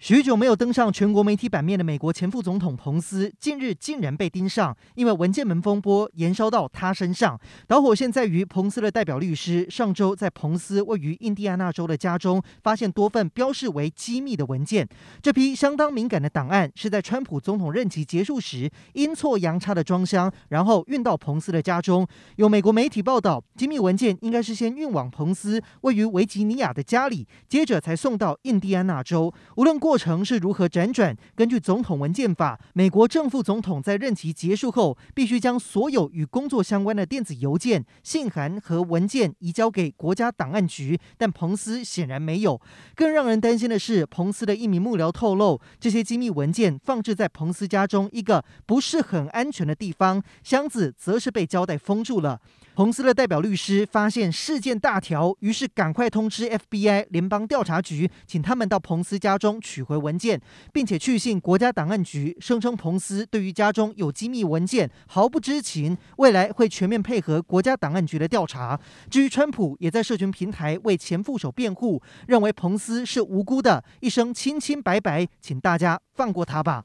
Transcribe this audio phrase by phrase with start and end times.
[0.00, 7.36] 许久没有登上全国媒体版面的美国前副总统彭斯，近日竟然被盯上，因为文件门风波延烧到他身上。
[7.66, 14.88] 导火线在于彭斯的代表律师上周在彭斯位于印第安纳州的家中发现多份标示为机密的文件。
[15.20, 22.06] 这批相当敏感的档案是在川普总统任期结束时阴错阳差的装箱，然后运到彭斯的家中。
[22.36, 29.34] 有美国媒体报道，机密文件应该是先运往彭斯位于维吉尼亚的家里，接着才送到印第安纳州。
[29.56, 31.16] 无论过程是如何辗转？
[31.34, 41.00] 根据总统文件法，美国正副总统在任期结束后，必须将所有与工作相关的电子邮件、信函和文件移交给国家档案局。
[41.16, 42.60] 但彭斯显然没有。
[42.94, 52.38] 更让人担心的是，彭斯的一名幕僚透露，这些机密文件放置在彭斯家中一个不是很安全的地方，箱子则是被胶带封住了。
[52.78, 60.40] 彭斯的代表律师发现事件大条，于是赶快通知 FBI 联邦调查局，请他们到彭斯家中取回文件，
[60.72, 68.78] 并且去信国家档案局，声称彭斯对于家中有机密文件毫不知情，未来会全面配合国家档案局的调查。
[69.10, 76.84] 至于川普，也在社群平台为前副手辩护，认为彭斯是无辜的，一生清清白白，请大家放过他吧。